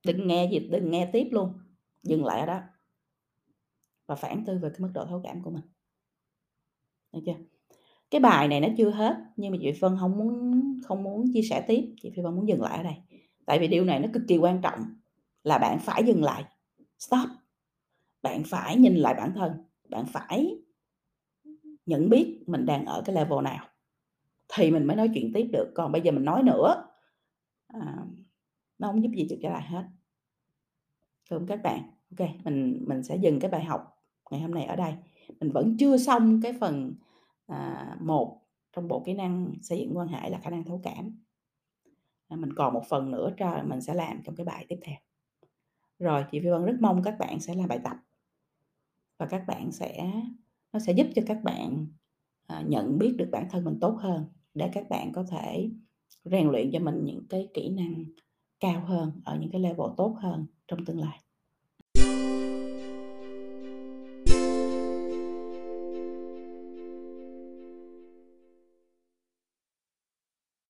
Đừng 0.07 0.27
nghe 0.27 0.49
gì, 0.53 0.59
đừng 0.59 0.91
nghe 0.91 1.11
tiếp 1.13 1.29
luôn, 1.31 1.53
dừng 2.03 2.25
lại 2.25 2.41
ở 2.41 2.47
đó. 2.47 2.61
Và 4.07 4.15
phản 4.15 4.45
tư 4.45 4.59
về 4.59 4.71
cái 4.71 4.81
mức 4.81 4.91
độ 4.95 5.07
thấu 5.07 5.21
cảm 5.25 5.43
của 5.43 5.51
mình. 5.51 5.65
Được 7.13 7.21
chưa? 7.27 7.37
Cái 8.11 8.21
bài 8.21 8.49
này 8.49 8.61
nó 8.61 8.69
chưa 8.79 8.91
hết, 8.91 9.17
nhưng 9.37 9.53
mà 9.53 9.59
chị 9.61 9.73
Phi 9.73 9.79
Vân 9.79 9.97
muốn 10.17 10.81
không 10.85 11.03
muốn 11.03 11.33
chia 11.33 11.43
sẻ 11.43 11.65
tiếp, 11.69 11.95
chị 12.03 12.11
Phi 12.17 12.23
Vân 12.23 12.35
muốn 12.35 12.49
dừng 12.49 12.63
lại 12.63 12.77
ở 12.77 12.83
đây. 12.83 12.95
Tại 13.47 13.59
vì 13.59 13.69
điều 13.69 13.85
này 13.85 14.01
nó 14.01 14.09
cực 14.13 14.23
kỳ 14.29 14.39
quan 14.39 14.61
trọng 14.63 14.81
là 15.45 15.59
bạn 15.59 15.79
phải 15.79 16.05
dừng 16.05 16.25
lại, 16.25 16.45
stop. 16.99 17.29
Bạn 18.23 18.43
phải 18.47 18.77
nhìn 18.77 18.95
lại 18.95 19.15
bản 19.15 19.33
thân, 19.35 19.53
bạn 19.89 20.07
phải 20.07 20.59
nhận 21.87 22.11
biết 22.11 22.43
mình 22.47 22.67
đang 22.67 22.85
ở 22.85 23.03
cái 23.07 23.15
level 23.15 23.45
nào, 23.45 23.68
thì 24.55 24.71
mình 24.71 24.87
mới 24.87 24.97
nói 24.97 25.11
chuyện 25.15 25.31
tiếp 25.35 25.49
được, 25.53 25.73
còn 25.75 25.93
bây 25.93 26.01
giờ 26.01 26.13
mình 26.13 26.25
nói 26.25 26.43
nữa, 26.43 26.85
à, 27.67 27.97
nó 28.79 28.89
không 28.89 29.03
giúp 29.03 29.11
gì 29.17 29.27
được 29.31 29.39
cho 29.43 29.51
lại 29.51 29.63
hết. 29.63 29.85
Được 31.31 31.43
các 31.49 31.63
bạn? 31.63 31.83
ok 32.19 32.29
mình 32.45 32.85
mình 32.87 33.03
sẽ 33.03 33.17
dừng 33.17 33.41
cái 33.41 33.51
bài 33.51 33.65
học 33.65 34.05
ngày 34.31 34.41
hôm 34.41 34.55
nay 34.55 34.65
ở 34.65 34.77
đây. 34.77 34.95
Mình 35.41 35.53
vẫn 35.53 35.77
chưa 35.79 35.97
xong 35.97 36.41
cái 36.43 36.53
phần, 36.61 36.95
à, 37.47 37.97
một 38.01 38.41
trong 38.73 38.89
bộ 38.89 39.03
kỹ 39.07 39.15
năng 39.15 39.53
xây 39.63 39.79
dựng 39.79 39.97
quan 39.97 40.09
hệ 40.09 40.31
là 40.31 40.39
khả 40.39 40.51
năng 40.51 40.65
thấu 40.65 40.81
cảm. 40.83 41.23
À, 42.29 42.37
mình 42.37 42.53
còn 42.53 42.75
một 42.75 42.83
phần 42.89 43.11
nữa 43.11 43.31
cho 43.37 43.63
mình 43.67 43.81
sẽ 43.81 43.95
làm 43.95 44.23
trong 44.25 44.37
cái 44.37 44.47
bài 44.47 44.67
tiếp 44.69 44.79
theo. 44.83 44.97
Rồi, 45.99 46.25
chị 46.31 46.41
Phi 46.41 46.49
Vân 46.49 46.65
rất 46.65 46.77
mong 46.81 47.03
các 47.03 47.19
bạn 47.19 47.41
sẽ 47.41 47.55
làm 47.55 47.69
bài 47.69 47.81
tập. 47.85 47.97
Và 49.19 49.27
các 49.27 49.45
bạn 49.47 49.73
sẽ 49.73 50.13
nó 50.73 50.79
sẽ 50.79 50.93
giúp 50.93 51.07
cho 51.15 51.23
các 51.27 51.43
bạn, 51.45 51.87
à, 52.47 52.63
nhận 52.67 52.99
biết 52.99 53.15
được 53.19 53.29
bản 53.33 53.47
thân 53.51 53.65
mình 53.65 53.79
tốt 53.81 53.97
hơn, 54.01 54.25
để 54.59 54.71
các 54.73 54.89
bạn 54.89 55.13
có 55.13 55.25
thể 55.31 55.71
rèn 56.25 56.49
luyện 56.49 56.71
cho 56.73 56.79
mình 56.79 57.05
những 57.05 57.27
cái 57.29 57.49
kỹ 57.55 57.69
năng 57.69 58.05
cao 58.61 58.85
hơn, 58.87 59.21
ở 59.25 59.39
những 59.41 59.51
cái 59.51 59.61
level 59.61 59.87
tốt 59.97 60.17
hơn 60.21 60.47
trong 60.69 60.85
tương 60.85 61.01
lai. 61.01 61.21